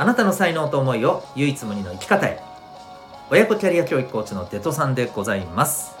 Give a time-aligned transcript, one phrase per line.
[0.00, 2.40] あなたの才能と思いを唯一無二の生き方へ。
[3.30, 5.96] 親子キャリア教育コーチのデトさんでございます。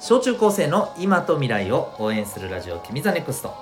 [0.00, 3.54] 小中高生の今と未来を応援するラジオ「君 the NEXT。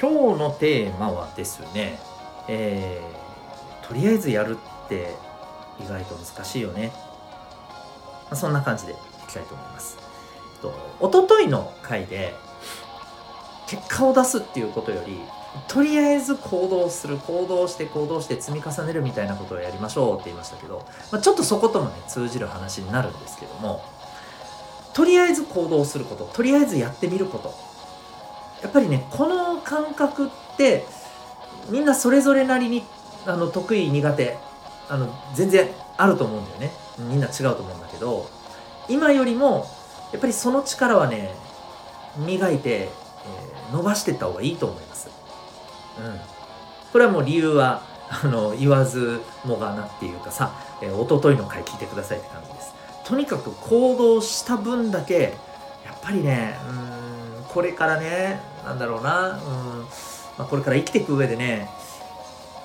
[0.00, 2.00] 今日のテーマはですね、
[2.48, 4.56] えー、とりあえずやる
[4.86, 5.14] って
[5.78, 6.90] 意外と難しいよね、
[8.24, 8.96] まあ、そんな感じでい
[9.28, 9.98] きたいと思います。
[10.54, 10.72] えっと
[11.06, 12.34] 一昨日の回で
[13.66, 15.20] 結果を出すっていうことより
[15.68, 23.84] とりあえず行動する行動して行動して積み重ねるみたいなことをやりましょうって言いましたけど、まあ、ちょっとそこともね通じる話になるんですけども
[24.94, 27.54] とりあえず行動することとりあえずやってみること
[28.62, 30.84] やっぱりねこの感覚って
[31.70, 32.82] みんなそれぞれなりに
[33.26, 34.36] あの得意苦手
[34.88, 38.28] あの全然あると思うんだよねみんな違うと思うんだけど
[38.88, 39.66] 今よりも
[40.12, 41.34] やっぱりその力はね
[42.18, 42.88] 磨いて
[43.24, 45.08] えー、伸ばしていった方がいいと思います。
[46.92, 47.82] これはもう理由は、
[48.22, 52.74] あの、言わずもがなっていうかさ、えー、一昨日の回聞いてくださいって感じです。
[53.04, 55.34] とにかく行動した分だけ、
[55.84, 59.38] やっぱりね、うん、これからね、なんだろうな、うん、
[60.38, 61.70] まあ、これから生きていく上でね、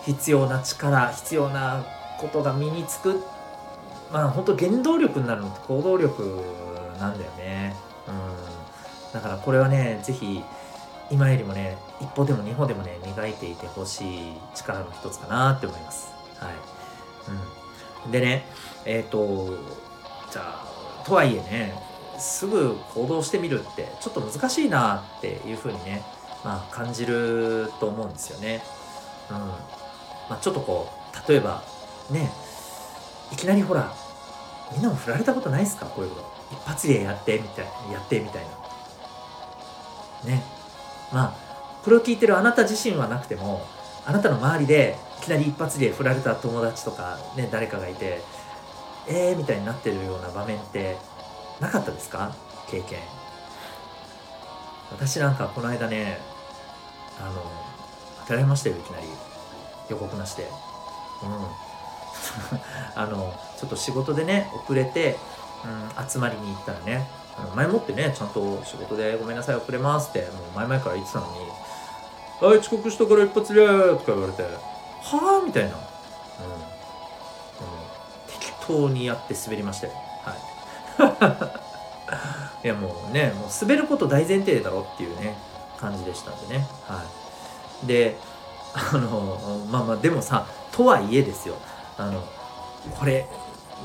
[0.05, 1.83] 必要な力、必要な
[2.19, 3.23] ことが身につく、
[4.11, 6.41] まあ本当原動力になるのって行動力
[6.99, 7.75] なんだよね。
[8.07, 8.59] うん
[9.13, 10.43] だからこれはね是非
[11.11, 16.11] 今よりもね一歩でも二歩でもね磨いていてほしい力の一つかなって思います。
[16.37, 16.53] はい、
[18.05, 18.45] うん、でね
[18.85, 19.57] えっ、ー、と
[20.31, 21.73] じゃあとはいえね
[22.19, 26.03] すぐ行動してみるってちょっと難しいなっていうふうにね
[26.43, 28.61] まあ感じると思うんですよね。
[29.29, 29.37] うん。
[29.37, 29.55] ま
[30.31, 31.63] あちょっとこう例えば
[32.11, 32.31] ね
[33.31, 33.93] いきなりほら
[34.71, 35.87] みんなも振られたことないですか？
[35.87, 36.29] こういうこと。
[36.51, 38.43] 一発でやってみたいやってみたい
[40.23, 40.31] な。
[40.31, 40.43] ね。
[41.11, 41.33] まあ
[41.83, 43.65] これを聞いてるあなた自身はなくても
[44.05, 48.21] あなたの周りでいきなり一発で振られた友達とかね誰かがいて
[49.07, 50.97] えーみたいになってるような場面って
[51.59, 52.33] なかったですか？
[52.69, 52.99] 経験。
[54.91, 56.19] 私なんかこの間ね
[57.19, 57.41] あの
[58.21, 59.07] 当たられましたよいきなり。
[59.89, 60.43] 予告なしで。
[61.23, 62.59] うん。
[62.95, 65.17] あのちょっと仕事でね遅れて、
[65.97, 67.09] うん、集まりに行ったらね
[67.55, 71.39] 前もってねちゃんと仕事でごめんなさい遅れますってもう前々から言ってたのに
[72.41, 75.79] 「はい遅刻したから一発で」とか言われて「はあ?」みたいな、うん、うん、
[78.27, 81.69] 適当にやって滑りましたよはい。
[82.65, 85.37] いやもうねもう滑ること大前提だろっていうね
[85.77, 86.67] 感じでしたんでね。
[86.87, 87.03] は
[87.83, 87.87] い。
[87.87, 88.17] で
[88.73, 91.55] あのまあまあでもさとはいえですよ。
[91.97, 92.23] あの
[92.97, 93.27] これ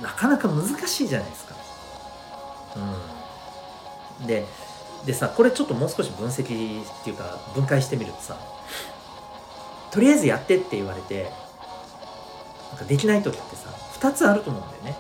[0.02, 1.54] なかなか難しいじゃないですか。
[2.76, 3.13] うん。
[4.26, 4.46] で
[5.04, 8.36] でさこれちょっともう少し分析っていうか分解してみるとさ
[9.90, 11.30] とりあえずやってって言われて
[12.70, 13.68] なんかできない時ってさ
[14.00, 14.96] 2つあると思うんだよね。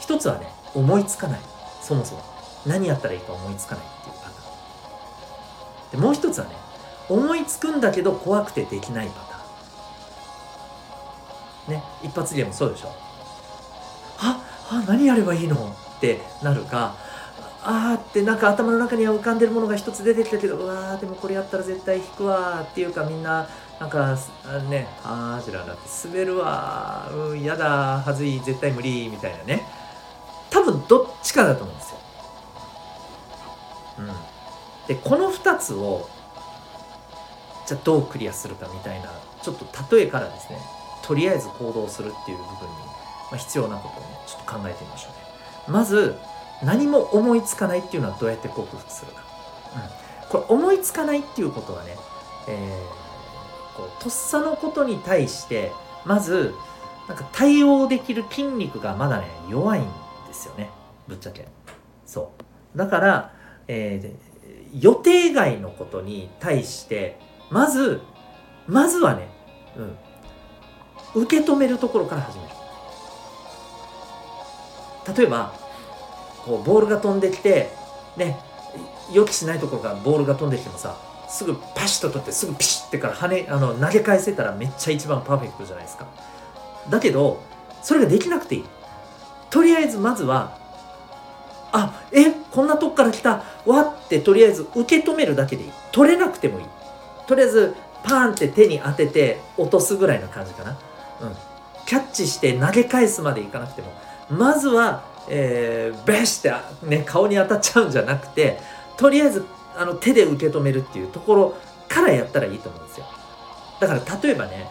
[0.00, 1.40] 1つはね思いつかない。
[1.80, 2.22] そもそも。
[2.66, 4.32] 何やったらいいか思いつかないっていうパター
[5.88, 5.90] ン。
[5.92, 6.54] でもう1つはね
[7.08, 11.74] 思いつくんだけど怖くてできないパターン。
[11.74, 12.92] ね一発でもそうでしょ。
[14.18, 15.74] ああ何やればいいの？
[15.96, 16.94] ってなるか
[17.64, 24.18] あーってなんか頭の中には浮かんでるものが一つ出てきたけどうわーでもこれやったら絶対引くわっていうかみんななんか
[24.68, 29.62] ねあーじらだって滑るわうんやだはずい絶対無理みたいなね
[30.50, 31.98] 多分どっちかだと思うんですよ。
[33.98, 34.06] うん、
[34.86, 36.08] でこの2つを
[37.66, 39.12] じゃあどうクリアするかみたいな
[39.42, 40.58] ちょっと例えからですね
[41.02, 42.56] とりあえず行動するっていう部分に、
[43.30, 45.18] まあ、必要なことをねちょっと考えてみましょうね。
[45.68, 46.16] まず
[46.64, 49.22] 何も思いつかないっていうのはどうやって克服するか、
[50.22, 51.96] うん、これ思いつかないっていうことはね、
[52.48, 55.72] えー、こうとっさのことに対して
[56.04, 56.54] まず
[57.08, 59.84] なんか対応できる筋肉がまだね弱いん
[60.28, 60.70] ですよね。
[61.08, 61.46] ぶっちゃけ。
[62.06, 62.32] そ
[62.74, 62.78] う。
[62.78, 63.32] だから、
[63.66, 67.18] えー、予定外のことに対して
[67.50, 68.00] まず
[68.66, 69.28] まずはね、
[71.14, 72.50] うん、受け止めるところから始める。
[75.16, 75.52] 例えば
[76.44, 77.70] こうボールが飛んできて
[78.16, 78.38] ね
[79.12, 80.96] 予期しないところからボールが飛んできてもさ
[81.28, 86.06] すぐパシッと取ってすぐピシッてから跳ねあの投げ返せたらめっちゃ一番パーフェクトじゃないですか。
[86.90, 87.42] だけど
[87.82, 88.64] それができなくていい。
[89.50, 90.58] とりあえずまずは
[91.72, 93.44] あえこんなとこから来た。
[93.64, 95.70] わってとりあえず受け止めるだけでいい。
[95.90, 96.66] 取れなくてもいい。
[97.26, 100.72] とりあえずパーンって手に当てて落とすぐらいの感じかな。
[100.72, 101.36] うん。
[101.86, 103.92] キャッチして投げ返すまでいかなくても。
[104.28, 108.58] まずは、えー、ベシって、ね、顔に当たっちゃうんじゃなくて
[108.96, 109.44] とりあえず
[109.76, 111.54] あの手で受け止めるっていうところ
[111.88, 113.06] からやったらいいと思うんですよ。
[113.80, 114.68] だから例えばね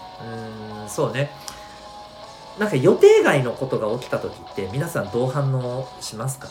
[0.84, 1.32] うんそうね。
[2.60, 6.50] なんか予定外のことが起きた時って皆さんどう反応しますか？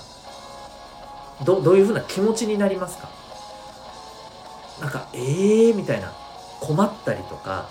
[1.44, 3.11] どどういうふうな気持ちになりますか？
[4.81, 6.12] なんかえーみたいな
[6.61, 7.69] 困ったりとか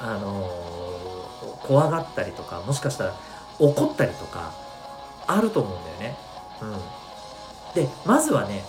[0.00, 3.14] あのー、怖がったりとかもしかしたら
[3.58, 4.54] 怒ったりとか
[5.26, 6.16] あると思うんだよね。
[6.62, 8.64] うん、でまずはね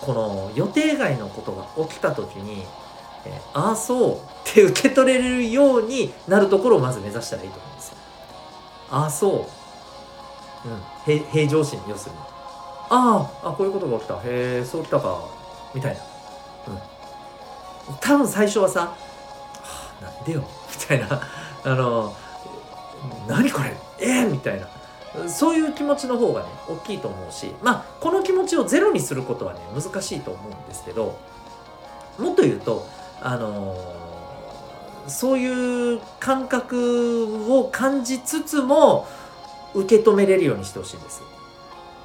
[0.00, 2.64] この予定外のことが起きた時に
[3.26, 7.96] 「えー、ああそう」って受け取れるようになるところをまず目指したらいいと思うんですよ。
[8.90, 9.32] ああそう。
[10.62, 12.18] うん、平常心要するに。
[12.90, 15.20] ああこういうことが起きたへえそうきたか
[15.74, 16.00] みたいな。
[17.88, 18.94] うん、多分最初はさ「は
[20.02, 20.40] あ、なんでよ」
[20.80, 21.20] みたいな
[21.64, 22.14] あの
[23.28, 24.66] 「何これえー、みたいな
[25.26, 31.18] そういう気持ちの方がね大きいと思うしまあこの気持ちをゼロにすることはね難しいと思うんですけど
[32.18, 32.86] もっと言うと
[33.20, 39.06] あのー、そういう感覚を感じつつも
[39.74, 41.22] 受け止めれるようにしてほしいんです。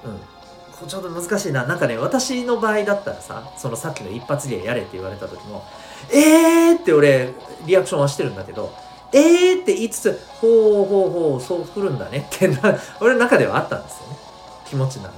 [0.03, 5.63] うん、ちょっと難しいななんかね私の場合だったらさそのさっきの一発芸やれって言われた時も
[6.11, 7.33] 「えー!」って俺
[7.65, 8.71] リアクションはしてるんだけど
[9.17, 14.17] えーって言いつつ、ほうほうほう、そう来るんだねってな、俺の中ではあったんですよね。
[14.67, 15.17] 気持ちなのね。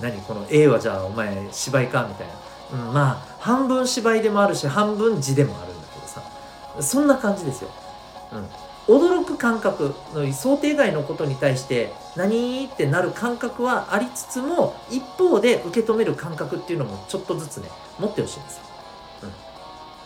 [0.00, 2.88] ん、何この A はじゃあお前芝居かみたいな。
[2.88, 6.22] うん、まあ、半分芝居でもあるし、半分字でもあるんだけどさ。
[6.80, 7.70] そんな感じですよ。
[8.88, 8.94] うん。
[8.96, 17.68] 驚く感覚の想定外のことに対して何ってなる感覚はありつつも一方で受け止める感覚っていうのもちょっとずつね
[17.98, 18.62] 持ってほしいんですよ。
[19.24, 19.26] う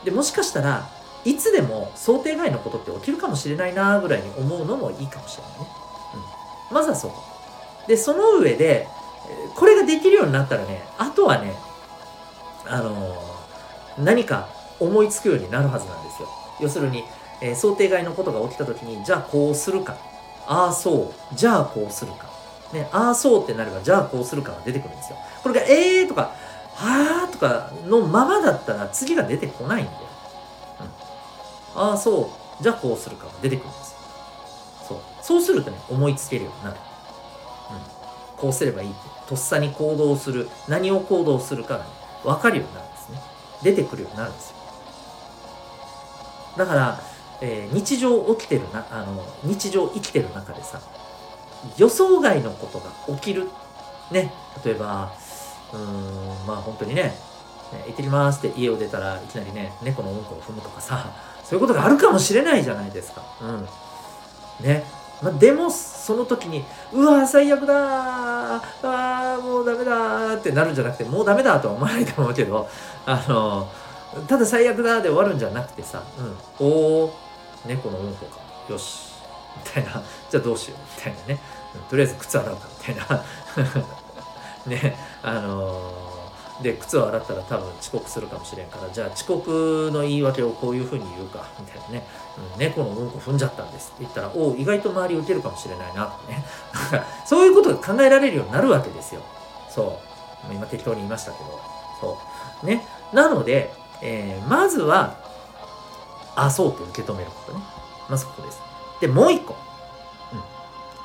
[0.02, 0.90] ん、でもしかしたら
[1.24, 5.66] いつでも想定外のことって起きるかもしれないなぐらいに思うのもいいかもしれないね。
[6.70, 7.22] うん、まずはそこ。
[7.86, 8.88] で、その上で、
[9.54, 11.54] これができるようになったらね、あとはね、
[12.66, 14.48] あのー、何か
[14.80, 16.28] 思いつくようになるはずなんですよ。
[16.60, 17.04] 要するに、
[17.40, 19.96] えー、想定外のことが起きた時に、じゃあこうするか。
[20.46, 21.34] ああ、そう。
[21.34, 22.30] じゃあこうするか。
[22.72, 25.18] ね、ああ、そうってなれば、じゃあこうするかが出てくるんですよ。
[25.42, 26.32] これが、えーとか、
[26.75, 29.98] はーとかのままだったら次が出てこないんだよ。
[31.74, 32.30] ああそ
[32.60, 32.62] う。
[32.62, 33.26] じゃあこうするか。
[33.40, 33.96] 出てくるんです
[34.88, 34.98] そう。
[35.22, 36.76] そうするとね思いつけるようになる、
[37.70, 38.98] うん、こうすればいいって
[39.28, 40.48] とっさに行動する。
[40.69, 41.90] 何を行動するかが、ね、
[42.24, 43.19] 分かるようになるんですね。
[43.62, 44.56] 出てくるようになるんですよ。
[46.58, 47.00] だから、
[47.40, 50.80] えー、日常起きてるなあの日常生きてる中でさ
[51.78, 53.48] 予想外のことが起きる。
[54.10, 54.32] ね。
[54.64, 55.12] 例えば
[55.72, 57.14] うーんまあ本当にね
[57.86, 61.31] 行ってきますって家を出たらいきなりね猫のうんこを踏むとかさ。
[61.44, 63.22] そういうことがあるかもしれないじゃないですか。
[63.40, 64.64] うん。
[64.64, 64.84] ね。
[65.22, 68.62] まあ、でも、その時に、うわ最悪だー。
[68.82, 72.68] あもうダメだってなるんじゃなくて、もうダメだとは思わないと思うけど、
[73.06, 73.68] あの
[74.26, 76.02] ただ最悪だで終わるんじゃなくてさ、
[76.60, 77.12] うん、おー、
[77.66, 79.12] 猫のうんこか、よし、
[79.64, 81.40] みたいな、じゃあどうしよう、みたいなね、
[81.75, 83.25] うん、とりあえず靴洗うか、みたいな、
[84.66, 86.01] ね、あのー
[86.62, 92.07] で靴を洗ったら多分遅刻するかもしれんからじゃあ遅刻の言い訳をこういうふうに言うかみたいなね、
[92.54, 96.45] うん、猫のうんこ踏んじゃったんですって言ったらおお意外と周り受けるかもしれないなとかね。
[97.26, 99.21] そういうことが考えられるようになるわけですよ。
[99.69, 99.99] そ
[100.50, 100.52] う。
[100.52, 101.61] 今適当に言いましたけど。
[102.00, 102.19] そ
[102.62, 102.66] う。
[102.66, 102.87] ね。
[103.12, 105.16] なので、えー、まずは
[106.35, 107.64] あそうって受け止めることね。
[108.09, 108.61] まずここです。
[109.00, 109.54] でもう一個、
[110.33, 110.42] うん、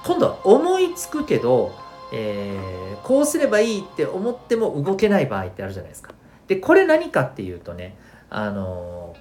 [0.04, 1.74] 今度は思いつくけど
[2.14, 6.14] えー、こうすればいいって思っても動けない場合ってあるじゃないですか。
[6.48, 7.98] でこれ何かっていうとね
[8.30, 9.16] あの、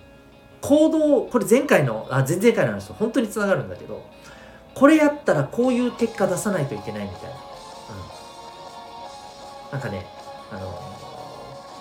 [0.61, 4.05] 行動これ前回のあ前々回の話と本当につながるんだけど
[4.75, 7.37] これやったらこういう結果出さないといけないみたいな。
[9.67, 10.07] うん、なんかね
[10.53, 10.79] あの、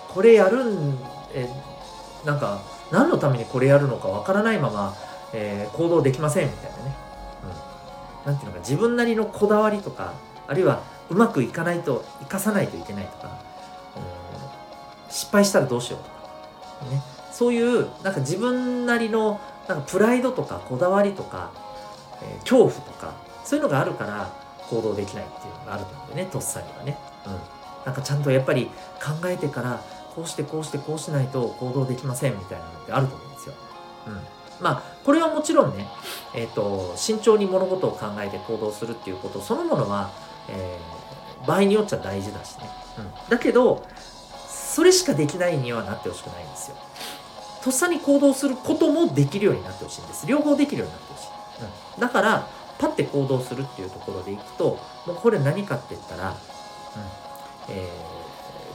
[0.08, 0.98] これやるん
[1.34, 1.48] え
[2.24, 4.96] なんか何のためにこれやるのかわからないまま、
[5.32, 6.96] えー、行動できませんみたいなね。
[8.24, 10.14] うん、なんていうのか自分なりのこだわりとか
[10.48, 13.38] あるいはうまくいかないと生かさないといけないとか、
[13.96, 21.50] うん、失敗したらどうしようとか、ね、そういうなんか自分なりのなんかプライドとかこだわりとか、
[22.22, 24.30] えー、恐怖とかそういうのがあるから
[24.68, 26.98] 行動できないっていうのがあると思うんだよねとっさにはね。
[27.26, 27.32] うん、
[27.84, 29.82] なんかちゃんとやっぱり考えてから
[30.14, 33.54] こうしてこうしてこうしないと行動できませんみたいなのってあると思うんですよ。
[34.06, 34.14] うん、
[34.60, 35.86] まあこれはもちろんね、
[36.34, 40.10] えーと、慎重に物事を考えて行動するっていうことそのものは、
[40.48, 43.86] えー、場合によっちゃ大事だしね、うん、だけど
[44.48, 46.76] それしかできないにはなってほしくないんですよ。
[47.62, 50.26] とっさに行動することもできるようになってほしいんです。
[50.26, 51.28] 両方できるようになってほしい、
[51.94, 52.48] うん、だから
[52.78, 56.36] パッて行動するっていうところでいくともうこれ何かって言ったら、うん。
[57.68, 57.90] え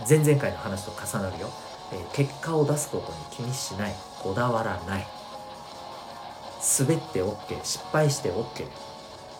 [0.03, 1.49] ー、前々回の話と重なるよ、
[1.93, 3.95] えー、結果を出すことに気にしない。
[4.19, 5.07] こだわらない。
[6.79, 8.67] 滑って OK 失敗して OK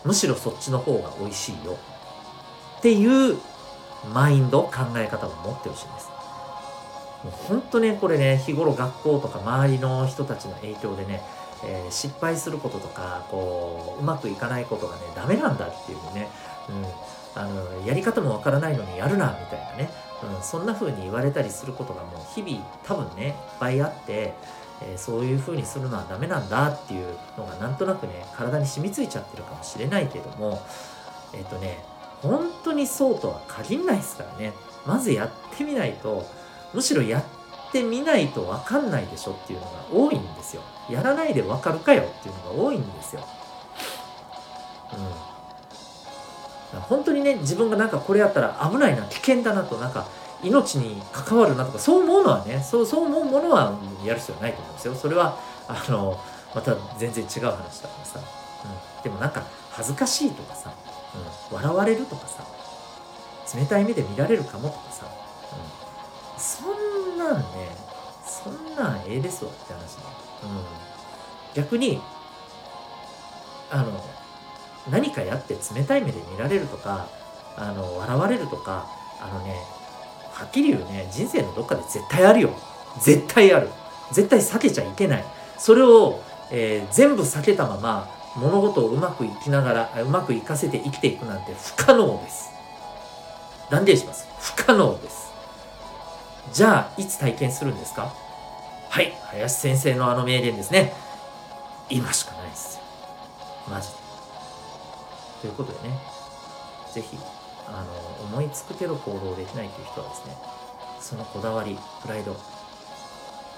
[0.04, 1.76] むしろそっちの方が美味しいよ
[2.82, 3.38] っていう
[4.12, 6.08] マインド考え方を持ってほしいんです。
[7.22, 11.22] もう本当ねこれね日頃学校とか周りの人たちの影響でね、
[11.64, 16.26] えー、失敗することとかこううまくいかないことがねダメなんだっていうね、
[16.68, 19.88] うん、あのやり方もわからないのにやるなみたいなね、
[20.36, 24.34] うん、そんな風に言われたりすることがもう日々多分ねいっぱいあって
[24.84, 27.06] え、そういう風にするのはダメなんだっていう
[27.38, 30.60] のがなんとなくね体に染みついちゃってるかもしれないけども
[31.32, 31.91] えっ、とね
[32.22, 34.52] 本当にそうとは限らないですからね。
[34.86, 36.24] まずやってみないと
[36.72, 37.24] むしろやっ
[37.72, 40.62] てみないと分かんないでしょっていうのが多いんですよ。
[40.88, 43.22] やらないで分かるかよっていうのが多いんですよ。
[46.74, 46.80] うん。
[46.80, 50.06] 本当にね自分がなんかこれやったら危ないな危険だなとなんか
[50.42, 54.94] 命に関わるなとかそう思うのはねそうそう思うものはやる必要ないと思うんですよ。
[54.94, 55.38] それは
[55.68, 56.18] あの
[56.54, 60.72] また全然違う話だからさ、うん、でもなんか恥ずかしいとかさ、
[61.14, 62.44] うん、笑われるとかさ
[63.58, 66.64] 冷たい目で見られるかもとかさ、うん、そ
[67.14, 67.44] んなんね
[68.24, 70.02] そんなんええですわって話ね、
[70.44, 72.00] うん、逆に
[73.70, 74.04] あの
[74.90, 77.08] 何かやって冷たい目で見られるとか
[77.56, 78.86] あの笑われるとか
[79.20, 79.56] あのね
[80.32, 82.50] はっきり言うね人生のどっかで絶対あるよ。
[83.00, 83.68] 絶対ある。
[84.10, 85.24] 絶対避けちゃいけない。
[85.58, 92.50] それを、えー、全部避けたまま物事をうまくいきながらうまくいかせて生きていくなんて不可能です。
[93.70, 94.26] 断言します。
[94.38, 95.32] 不可能です。
[96.52, 98.12] じゃあいつ体験するんですか？
[98.90, 100.92] はい林先生のあの名言ですね。
[101.88, 102.82] 今しかないですよ。
[103.68, 103.94] マジで。
[105.42, 105.98] ということでね
[106.92, 107.18] 是非
[107.68, 110.36] あの思いつくけど行動できないという人はですね
[111.00, 112.34] そのこだわりプライドい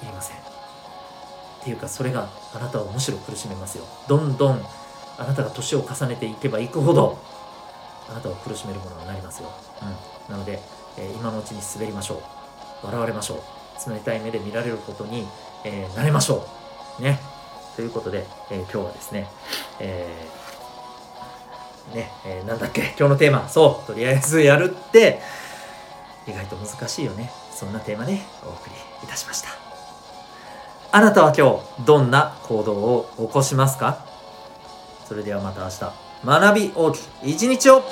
[0.02, 0.63] りません。
[1.64, 3.84] っていうかそれがあなたをむしろ苦しめますよ。
[4.06, 4.60] どんどん
[5.16, 7.18] あなたが年を重ねていけばいくほど
[8.10, 9.48] あなたを苦しめるものになりますよ、
[10.28, 10.60] うん、なので、
[10.98, 12.16] えー、今のうちに滑りましょ
[12.82, 12.86] う。
[12.86, 13.42] 笑われましょ
[13.86, 13.90] う。
[13.90, 15.26] 冷たい目で見られることに、
[15.64, 16.46] えー、慣れましょ
[17.00, 17.02] う。
[17.02, 17.18] ね。
[17.76, 19.26] ということで、えー、今日はですね、
[19.80, 25.22] えーね、えー、なんだっけ、今日のテーマ、そう、とりあえずやるって、
[26.26, 27.30] 意外と難しいよね。
[27.54, 29.63] そんなテーマね、お送りいたしました。
[30.96, 33.98] あなたは今日、どんな行動を起こしますか？
[35.08, 35.92] それではまた明日、
[36.24, 37.82] 学び大きい一日を。